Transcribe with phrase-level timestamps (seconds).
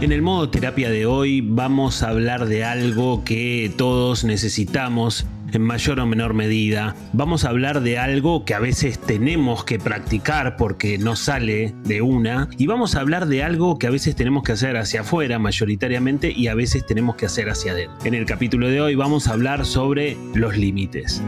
[0.00, 5.60] En el modo terapia de hoy vamos a hablar de algo que todos necesitamos en
[5.60, 6.96] mayor o menor medida.
[7.12, 12.00] Vamos a hablar de algo que a veces tenemos que practicar porque no sale de
[12.00, 12.48] una.
[12.56, 16.32] Y vamos a hablar de algo que a veces tenemos que hacer hacia afuera mayoritariamente
[16.32, 17.98] y a veces tenemos que hacer hacia adentro.
[18.06, 21.22] En el capítulo de hoy vamos a hablar sobre los límites.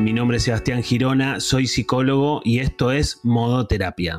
[0.00, 4.18] Mi nombre es Sebastián Girona, soy psicólogo y esto es Modo Terapia.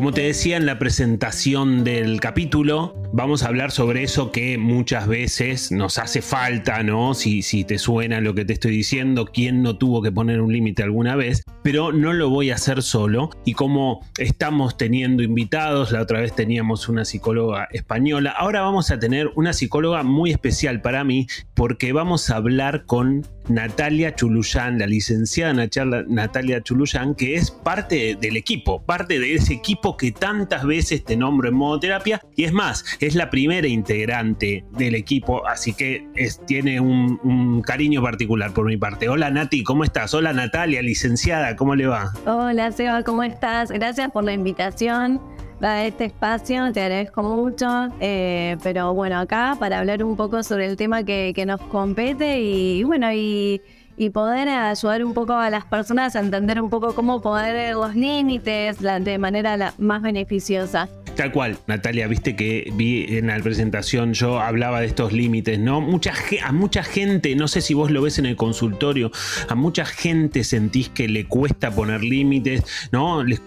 [0.00, 5.06] Como te decía en la presentación del capítulo, vamos a hablar sobre eso que muchas
[5.06, 7.14] veces nos hace falta, ¿no?
[7.14, 10.52] Si, si te suena lo que te estoy diciendo, quién no tuvo que poner un
[10.52, 13.30] límite alguna vez, pero no lo voy a hacer solo.
[13.44, 18.98] Y como estamos teniendo invitados, la otra vez teníamos una psicóloga española, ahora vamos a
[18.98, 24.86] tener una psicóloga muy especial para mí porque vamos a hablar con Natalia Chuluyán, la
[24.86, 31.04] licenciada Natalia Chuluyán, que es parte del equipo, parte de ese equipo que tantas veces
[31.04, 32.20] te nombro en modo terapia.
[32.36, 36.06] Y es más, es la primera integrante del equipo, así que
[36.46, 39.08] tiene un, un cariño particular por mi parte.
[39.08, 40.12] Hola Nati, ¿cómo estás?
[40.14, 42.12] Hola Natalia, licenciada, ¿cómo le va?
[42.26, 43.70] Hola Seba, ¿cómo estás?
[43.70, 45.20] Gracias por la invitación
[45.62, 47.88] a este espacio, te agradezco mucho.
[48.00, 52.84] Eh, pero bueno, acá para hablar un poco sobre el tema que, nos compete y
[52.84, 53.60] bueno, y,
[53.96, 57.94] y, poder ayudar un poco a las personas a entender un poco cómo poder los
[57.94, 60.88] límites de manera más beneficiosa.
[61.16, 65.80] Tal cual, Natalia, viste que vi en la presentación, yo hablaba de estos límites, ¿no?
[65.80, 69.10] Mucha, a mucha gente, no sé si vos lo ves en el consultorio,
[69.48, 73.22] a mucha gente sentís que le cuesta poner límites, ¿no?
[73.22, 73.38] Le,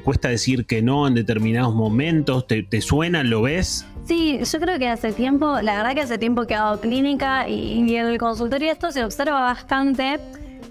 [0.00, 3.22] cuesta decir que no en determinados momentos, ¿te, suena?
[3.22, 3.86] ¿Lo ves?
[4.06, 7.96] Sí, yo creo que hace tiempo, la verdad que hace tiempo que hago clínica y,
[7.96, 10.18] en el consultorio esto se observa bastante.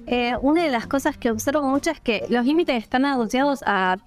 [0.06, 3.98] Eh, una de las cosas que observo mucho es que los límites están asociados a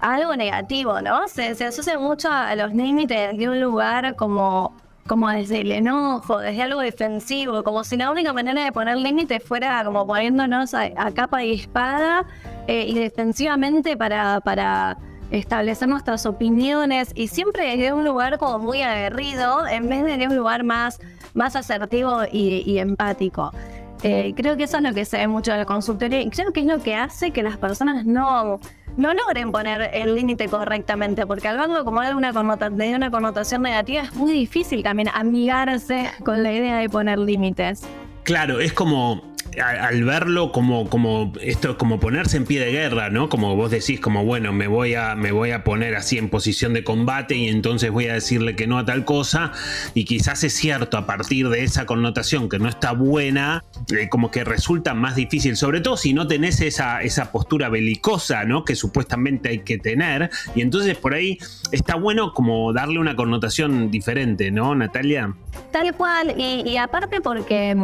[0.00, 1.28] algo negativo, ¿no?
[1.28, 4.74] Se, asocia mucho a los límites de un lugar como,
[5.06, 9.42] como desde el enojo, desde algo defensivo, como si la única manera de poner límites
[9.42, 12.26] fuera como poniéndonos a, capa y espada
[12.66, 14.98] eh, y defensivamente para, para
[15.30, 20.36] establecer nuestras opiniones y siempre desde un lugar como muy aguerrido en vez de un
[20.36, 21.00] lugar más,
[21.34, 23.52] más asertivo y, empático.
[24.02, 26.52] Eh, creo que eso es lo que se ve mucho en el consultorio y creo
[26.52, 28.60] que es lo que hace que las personas no,
[28.98, 33.62] no logren poner el límite correctamente, porque al verlo como de una, de una connotación
[33.62, 37.82] negativa es muy difícil también amigarse con la idea de poner límites.
[38.24, 39.22] Claro, es como
[39.60, 43.28] al verlo como, como esto, como ponerse en pie de guerra, ¿no?
[43.28, 46.72] Como vos decís, como bueno, me voy a, me voy a poner así en posición
[46.72, 49.52] de combate y entonces voy a decirle que no a tal cosa.
[49.94, 53.64] Y quizás es cierto, a partir de esa connotación que no está buena,
[53.96, 58.44] eh, como que resulta más difícil, sobre todo si no tenés esa, esa postura belicosa,
[58.44, 58.64] ¿no?
[58.64, 60.30] Que supuestamente hay que tener.
[60.54, 61.38] Y entonces por ahí
[61.72, 65.34] está bueno como darle una connotación diferente, ¿no, Natalia?
[65.72, 67.74] Tal cual, y, y aparte porque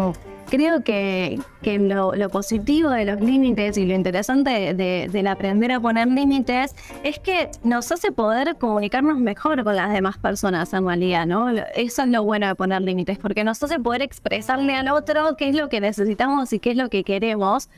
[0.48, 6.08] creo que, lo, positivo de los límites y lo interesante de, del aprender a poner
[6.08, 11.50] límites es que nos hace poder comunicarnos mejor con las demás personas en realidad, ¿no?
[11.50, 15.48] Eso es lo bueno de poner límites, porque nos hace poder expresarle al otro qué
[15.48, 17.68] es lo que necesitamos y qué es lo que queremos.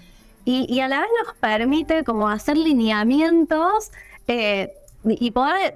[0.44, 3.90] Y, a la vez nos permite como hacer lineamientos
[4.28, 4.72] eh,
[5.06, 5.74] y poder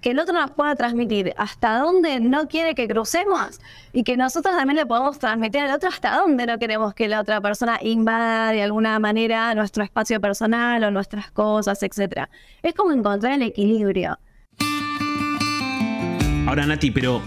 [0.00, 3.60] que el otro nos pueda transmitir hasta dónde no quiere que crucemos
[3.92, 7.20] y que nosotros también le podemos transmitir al otro hasta dónde no queremos que la
[7.20, 12.28] otra persona invada de alguna manera nuestro espacio personal o nuestras cosas, etc.
[12.62, 14.18] Es como encontrar el equilibrio.
[16.46, 17.22] Ahora, Nati, pero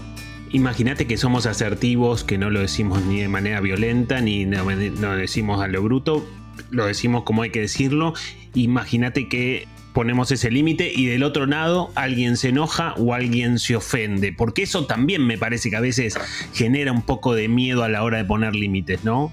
[0.50, 5.14] Imagínate que somos asertivos, que no lo decimos ni de manera violenta, ni no, no,
[5.14, 6.26] decimos a lo bruto,
[6.70, 8.14] lo decimos como hay que decirlo.
[8.54, 13.76] Imagínate que ponemos ese límite y del otro lado alguien se enoja o alguien se
[13.76, 16.18] ofende, porque eso también me parece que a veces
[16.54, 19.32] genera un poco de miedo a la hora de poner límites, ¿no?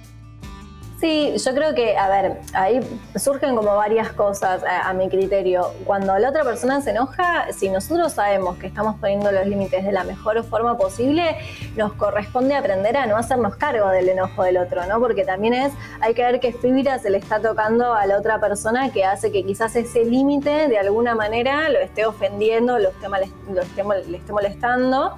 [1.06, 2.80] Sí, yo creo que, a ver, ahí
[3.16, 5.72] surgen como varias cosas a, mi criterio.
[5.86, 9.92] Cuando la otra persona se enoja, si nosotros sabemos que estamos poniendo los límites de
[9.92, 11.38] la mejor forma posible,
[11.76, 15.00] nos corresponde aprender a no hacernos cargo del enojo del otro, ¿no?
[15.00, 18.40] Porque también es, hay que ver qué fibra se le está tocando a la otra
[18.40, 23.08] persona que hace que quizás ese límite de alguna manera lo esté ofendiendo, lo esté,
[23.54, 25.14] lo esté, le esté molestando.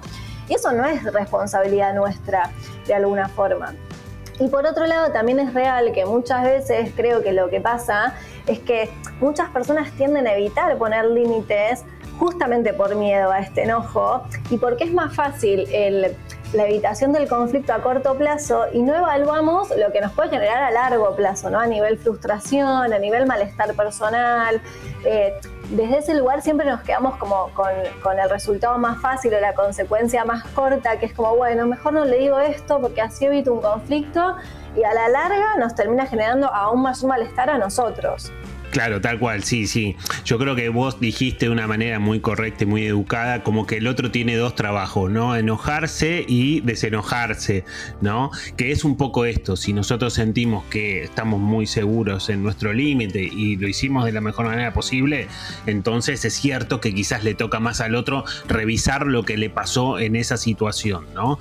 [0.50, 2.50] Y eso no es responsabilidad nuestra
[2.86, 3.74] de alguna forma.
[4.40, 8.14] Y por otro lado, también es real que muchas veces creo que lo que pasa
[8.46, 8.88] es que
[9.20, 11.84] muchas personas tienden a evitar poner límites
[12.18, 15.66] justamente por miedo a este enojo y porque es más fácil
[16.52, 20.62] la evitación del conflicto a corto plazo y no evaluamos lo que nos puede generar
[20.62, 21.60] a largo plazo, ¿no?
[21.60, 24.60] A nivel frustración, a nivel malestar personal.
[25.04, 25.34] Eh,
[25.70, 27.68] desde ese lugar siempre nos quedamos como con,
[28.02, 31.92] con, el resultado más fácil o la consecuencia más corta, que es como, bueno, mejor
[31.92, 34.36] no le digo esto porque así evito un conflicto
[34.74, 38.32] y a la larga nos termina generando aún más malestar a nosotros.
[38.70, 39.96] Claro, tal cual, sí, sí.
[40.24, 43.78] Yo creo que vos dijiste de una manera muy correcta y muy educada, como que
[43.78, 45.36] el otro tiene dos trabajos, ¿no?
[45.36, 47.64] Enojarse y desenojarse,
[48.02, 48.30] ¿no?
[48.56, 53.22] Que es un poco esto, si nosotros sentimos que estamos muy seguros en nuestro límite
[53.22, 55.28] y lo hicimos de la mejor manera posible,
[55.66, 59.98] entonces es cierto que quizás le toca más al otro revisar lo que le pasó
[59.98, 61.38] en esa situación, ¿no?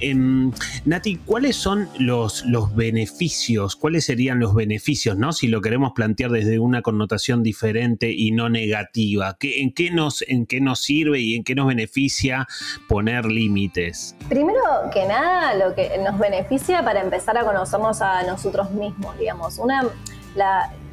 [0.00, 0.52] Em,
[0.84, 3.76] Nati, ¿cuáles son los, los beneficios?
[3.76, 5.32] ¿Cuáles serían los beneficios, ¿no?
[5.32, 9.36] Si lo queremos plantear desde un una connotación diferente y no negativa?
[9.38, 12.46] ¿Qué, en, qué nos, ¿En qué nos sirve y en qué nos beneficia
[12.88, 14.14] poner límites?
[14.28, 14.60] Primero
[14.92, 19.58] que nada, lo que nos beneficia para empezar a conocernos a nosotros mismos, digamos.
[19.58, 19.82] Una,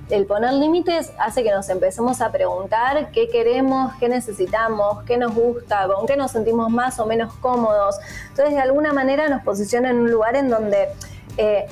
[0.10, 5.34] el poner límites hace que nos empecemos a preguntar qué queremos, qué necesitamos, qué nos
[5.34, 7.96] gusta, con qué nos sentimos más o menos cómodos.
[8.30, 10.90] Entonces, de alguna manera nos posiciona en un lugar en donde
[11.38, 11.66] eh,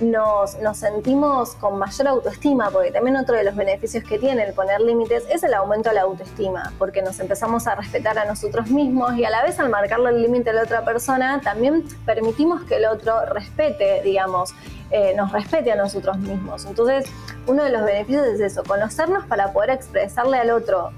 [0.00, 4.80] nos, sentimos con mayor autoestima, porque también otro de los beneficios que tiene el poner
[4.80, 9.16] límites es el aumento de la autoestima, porque nos empezamos a respetar a nosotros mismos
[9.16, 12.76] y a la vez al marcarle el límite a la otra persona, también permitimos que
[12.76, 14.54] el otro respete, digamos,
[14.90, 16.64] eh, nos respete a nosotros mismos.
[16.66, 17.06] Entonces,
[17.46, 20.92] uno de los beneficios es eso, conocernos para poder expresarle al otro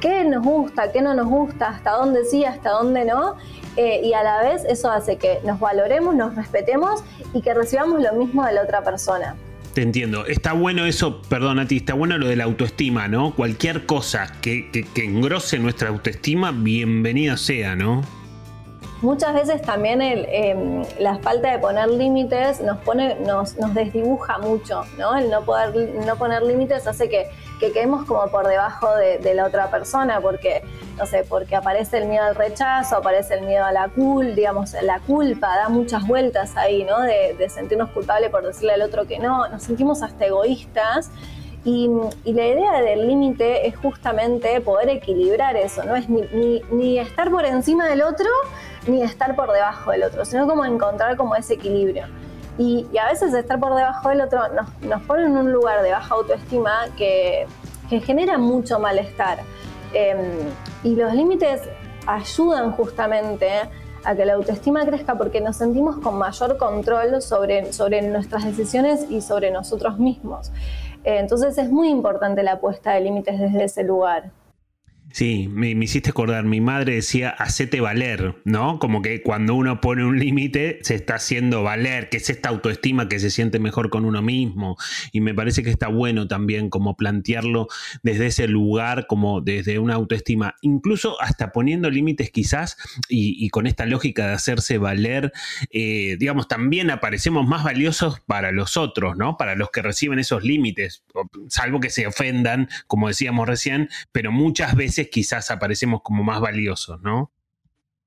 [0.00, 3.36] qué nos gusta, qué no nos gusta, hasta dónde sí, hasta dónde no,
[3.76, 8.02] eh, y a la vez eso hace que nos valoremos, nos respetemos y que recibamos
[8.02, 9.36] lo mismo de la otra persona.
[9.74, 10.26] Te entiendo.
[10.26, 13.34] Está bueno eso, perdón a ti, está bueno lo de la autoestima, ¿no?
[13.34, 18.02] Cualquier cosa que, que, engrose nuestra autoestima, bienvenida sea, ¿no?
[19.00, 24.82] Muchas veces también em, la falta de poner límites nos pone, nos, nos desdibuja mucho,
[24.98, 25.16] ¿no?
[25.16, 27.28] El no poder no poner límites hace que
[27.58, 30.62] que quedemos como por debajo de, la otra persona, porque,
[30.96, 34.74] no sé, porque aparece el miedo al rechazo, aparece el miedo a la culpa, digamos,
[34.82, 37.00] la culpa, da muchas vueltas ahí, ¿no?
[37.02, 41.10] De, sentirnos culpables por decirle al otro que no, nos sentimos hasta egoístas.
[41.64, 41.90] Y,
[42.24, 47.44] la idea del límite es justamente poder equilibrar eso, no es ni, ni, estar por
[47.44, 48.28] encima del otro,
[48.88, 52.04] ni estar por debajo del otro, sino como encontrar como ese equilibrio.
[52.58, 54.40] Y, a veces estar por debajo del otro
[54.82, 57.46] nos, pone en un lugar de baja autoestima que,
[57.88, 59.38] genera mucho malestar.
[59.94, 60.18] Em,
[60.82, 61.62] y los límites
[62.06, 63.48] ayudan justamente
[64.04, 69.10] a que la autoestima crezca porque nos sentimos con mayor control sobre, sobre nuestras decisiones
[69.10, 70.50] y sobre nosotros mismos.
[71.04, 74.30] Eh, entonces es muy importante la puesta de límites desde ese lugar.
[75.10, 78.78] Sí, me, hiciste acordar, mi madre decía, hacete valer, ¿no?
[78.78, 83.08] Como que cuando uno pone un límite, se está haciendo valer, que es esta autoestima
[83.08, 84.76] que se siente mejor con uno mismo.
[85.10, 87.68] Y me parece que está bueno también como plantearlo
[88.02, 92.76] desde ese lugar, como desde una autoestima, incluso hasta poniendo límites quizás,
[93.08, 95.32] y, con esta lógica de hacerse valer,
[95.70, 99.38] eh, digamos, también aparecemos más valiosos para los otros, ¿no?
[99.38, 101.02] Para los que reciben esos límites,
[101.48, 107.00] salvo que se ofendan, como decíamos recién, pero muchas veces quizás aparecemos como más valiosos,
[107.02, 107.30] ¿no?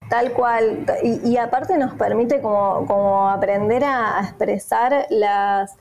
[0.10, 0.86] Tal cual.
[1.04, 5.76] Y, aparte nos permite como, aprender a, expresar las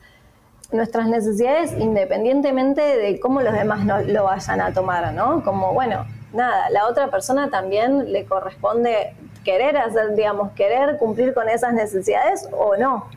[0.72, 5.42] nuestras necesidades independientemente de cómo los demás no, lo vayan a tomar, ¿no?
[5.42, 11.48] Como, bueno, nada, la otra persona también le corresponde querer hacer, digamos, querer cumplir con
[11.48, 13.08] esas necesidades o no.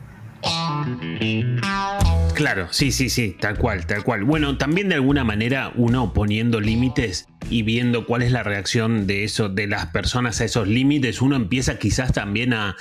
[2.34, 4.24] Claro, sí, sí, sí, tal cual, tal cual.
[4.24, 9.22] Bueno, también de alguna manera uno poniendo límites y viendo cuál es la reacción de
[9.22, 12.74] eso, de las personas a esos límites, uno empieza quizás también a,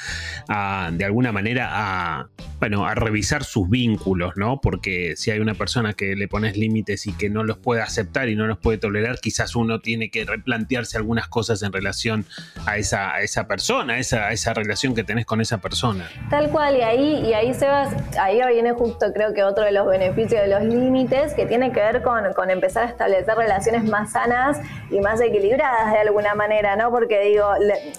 [0.92, 4.62] de alguna manera, a, bueno, a revisar sus vínculos, ¿no?
[4.62, 8.30] Porque si hay una persona que le pones límites y que no los puede aceptar
[8.30, 12.26] y no los puede tolerar, quizás uno tiene que replantearse algunas cosas en relación
[12.66, 16.10] a esa, a esa persona, a esa, esa relación que tenés con esa persona.
[16.32, 19.86] Tal cual, y ahí, y ahí Sebas, ahí viene justo creo que otro de los
[19.86, 24.14] beneficios de los límites, que tiene que ver con, con empezar a establecer relaciones más
[24.14, 26.92] sanas y más equilibradas de alguna manera, ¿no?
[26.92, 27.50] Porque digo,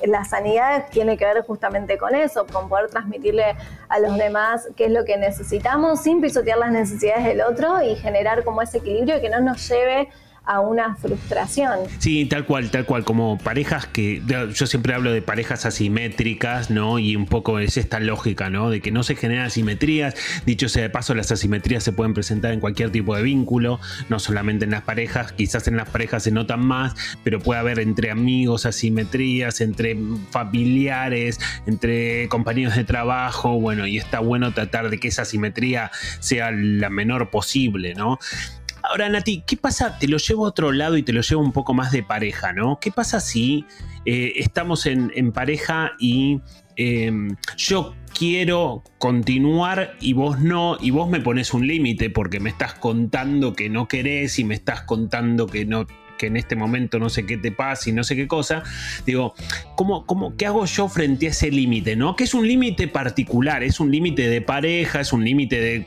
[0.05, 3.57] la sanidad tiene que ver justamente con eso, con poder transmitirle
[3.89, 7.97] a los demás qué es lo que necesitamos sin pisotear las necesidades del otro y
[7.97, 10.09] generar como ese equilibrio que no nos lleve
[10.47, 11.81] a una frustración.
[11.99, 16.99] Sí, tal cual, tal cual, como parejas que yo siempre hablo de parejas asimétricas, ¿no?
[16.99, 18.71] Y un poco es esta lógica, ¿no?
[18.71, 22.53] De que no se generan asimetrías, dicho sea de paso, las asimetrías se pueden presentar
[22.53, 26.31] en cualquier tipo de vínculo, no solamente en las parejas, quizás en las parejas se
[26.31, 29.99] notan más, pero puede haber entre amigos asimetrías, entre
[30.31, 36.51] familiares, entre compañeros de trabajo, bueno, y está bueno tratar de que esa asimetría sea
[36.51, 38.19] la menor posible, ¿no?
[38.87, 39.99] Ahora, Nati, ¿qué pasa?
[39.99, 42.53] Te lo llevo a otro lado y te lo llevo un poco más de pareja,
[42.53, 42.79] ¿no?
[42.79, 43.65] ¿Qué pasa si
[44.05, 46.43] eh, estamos en, pareja y
[46.77, 52.51] em, yo quiero continuar y vos no, y vos me pones un límite porque me
[52.51, 55.87] estás contando que no querés y me estás contando que no
[56.27, 58.63] en este momento no sé qué te pasa y no sé qué cosa,
[59.07, 59.35] digo,
[59.77, 61.97] ¿cómo, cómo, ¿qué hago yo frente a ese límite?
[61.97, 62.17] ¿no?
[62.17, 65.87] Que es un límite particular, es un límite de pareja, es un límite de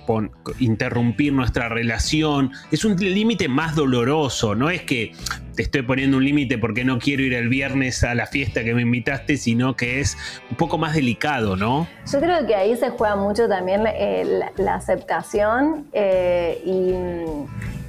[0.59, 5.13] interrumpir nuestra relación, es un límite más doloroso, no es que
[5.57, 8.75] te estoy poniendo un límite porque no quiero ir el viernes a la fiesta que
[8.75, 10.15] me invitaste, sino que es
[10.51, 11.87] un poco más delicado, ¿no?
[12.11, 16.93] Yo creo que ahí se juega mucho también la, aceptación eh, y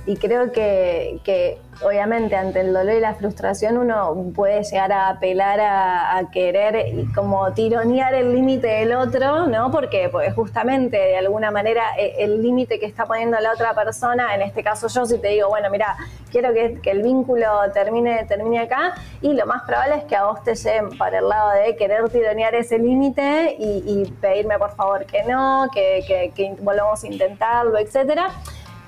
[0.08, 5.60] y creo que, obviamente ante el dolor y la frustración uno puede llegar a apelar
[5.60, 9.70] a, querer y como tironear el límite del otro, ¿no?
[9.70, 14.34] Porque pues justamente de alguna manera e, el límite que está poniendo la otra persona,
[14.34, 15.94] en este caso yo si te digo, bueno, mira,
[16.32, 20.42] quiero que, el vínculo termine, termine acá y lo más probable es que a vos
[20.42, 25.22] te lleven para el lado de querer tironear ese límite y, pedirme por favor que
[25.24, 28.30] no, que, que, que volvamos a intentarlo, etcétera.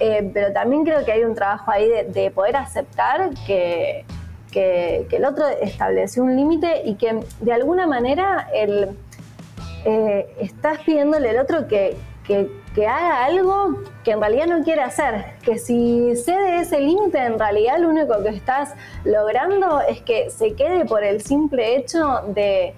[0.01, 4.05] Eh, pero también creo que hay un trabajo ahí de, poder aceptar que,
[4.53, 8.97] el otro estableció un límite y que de alguna manera el,
[9.85, 11.97] eh, estás pidiéndole al otro que,
[12.79, 15.25] haga algo que en realidad no quiere hacer.
[15.43, 20.55] Que si cede ese límite, en realidad lo único que estás logrando es que se
[20.55, 22.75] quede por el simple hecho de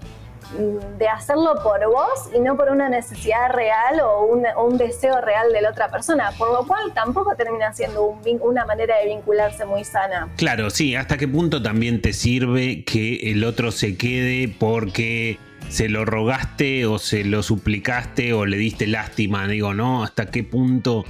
[0.98, 5.60] de hacerlo por vos y no por una necesidad real o un, deseo real de
[5.60, 10.28] la otra persona, por lo cual tampoco termina siendo una manera de vincularse muy sana.
[10.36, 15.38] Claro, sí, hasta qué punto también te sirve que el otro se quede porque
[15.72, 20.04] se lo rogaste o se lo suplicaste o le diste lástima, digo, ¿no?
[20.04, 21.06] ¿Hasta qué punto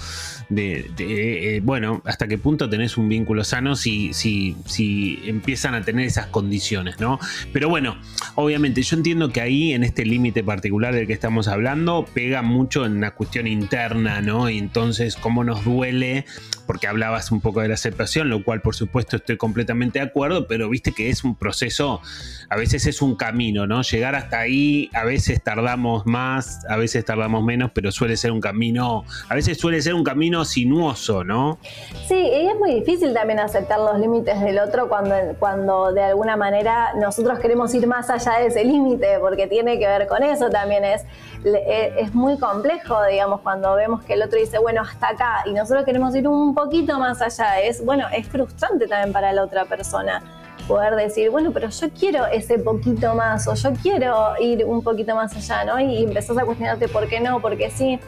[0.49, 5.83] de, eh, bueno, hasta qué punto tenés un vínculo sano si, si, si empiezan a
[5.83, 7.19] tener esas condiciones, ¿no?
[7.53, 7.97] Pero bueno,
[8.37, 12.87] obviamente yo entiendo que ahí, en este límite particular del que estamos hablando, pega mucho
[12.87, 14.49] en una cuestión interna, ¿no?
[14.49, 16.25] Y entonces, cómo nos duele,
[16.67, 20.47] porque hablabas un poco de la aceptación, lo cual por supuesto estoy completamente de acuerdo,
[20.47, 22.01] pero viste que es un proceso,
[22.49, 23.83] a veces es un camino, ¿no?
[23.83, 24.52] Llegar hasta ahí,
[24.95, 29.59] a veces tardamos más, a veces tardamos menos, pero suele ser un camino, a veces
[29.59, 31.59] suele ser un camino sinuoso, ¿no?
[32.09, 36.37] Sí, y es muy difícil también aceptar los límites del otro cuando, cuando de alguna
[36.37, 40.51] manera nosotros queremos ir más allá de ese límite, porque tiene que ver con eso
[40.51, 40.85] también.
[40.85, 41.03] Es,
[41.45, 45.53] e, es muy complejo, digamos, cuando vemos que el otro dice, bueno, hasta acá, y
[45.53, 47.61] nosotros queremos ir un poquito más allá.
[47.61, 50.23] Es, bueno, es frustrante también para la otra persona
[50.67, 55.15] poder decir, bueno, pero yo quiero ese poquito más, o yo quiero ir un poquito
[55.15, 55.81] más allá, ¿no?
[55.81, 57.99] Y empezás a cuestionarte por qué no, porque sí.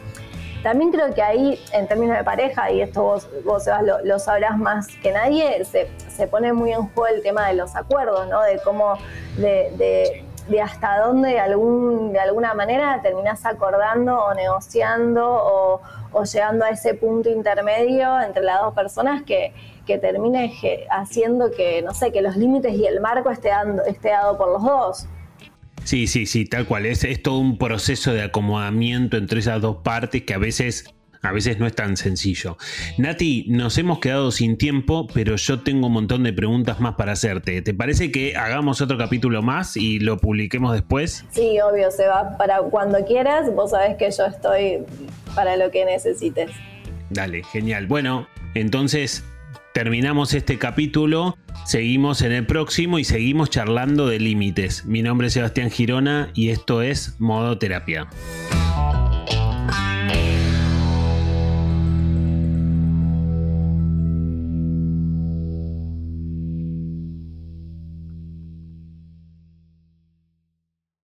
[0.63, 3.65] También creo que ahí, en términos de pareja, y esto vos, vos
[4.03, 7.75] lo, sabrás más que nadie, se, se, pone muy en juego el tema de los
[7.75, 8.41] acuerdos, ¿no?
[8.41, 8.97] De cómo,
[9.37, 15.81] de, de, hasta dónde algún, de alguna manera terminás acordando o negociando o,
[16.23, 19.53] llegando a ese punto intermedio entre las dos personas que,
[19.85, 20.53] que termine
[20.89, 24.47] haciendo que, no sé, que los límites y el marco esté, dando, esté dado por
[24.47, 25.07] los dos.
[25.83, 26.85] Sí, sí, sí, tal cual.
[26.85, 31.31] Es, es todo un proceso de acomodamiento entre esas dos partes que a veces a
[31.31, 32.57] veces no es tan sencillo.
[32.97, 37.13] Nati, nos hemos quedado sin tiempo, pero yo tengo un montón de preguntas más para
[37.13, 37.61] hacerte.
[37.61, 41.25] ¿Te parece que hagamos otro capítulo más y lo publiquemos después?
[41.31, 43.53] Sí, obvio, se va para cuando quieras.
[43.55, 44.79] Vos sabés que yo estoy
[45.33, 46.51] para lo que necesites.
[47.09, 47.87] Dale, genial.
[47.87, 49.23] Bueno, entonces
[49.73, 54.85] terminamos este capítulo, seguimos en el próximo y seguimos charlando de límites.
[54.85, 58.07] Mi nombre es Sebastián Girona y esto es Modo Terapia.